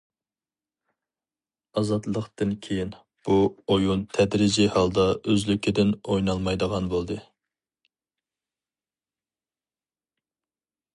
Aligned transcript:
ئازادلىقتىن 1.81 2.55
كېيىن، 2.67 2.95
بۇ 3.27 3.37
ئويۇن 3.75 4.03
تەدرىجىي 4.17 4.71
ھالدا 4.77 5.05
ئۆزلۈكىدىن 5.13 5.95
ئوينالمايدىغان 6.01 6.91
بولدى. 6.95 7.21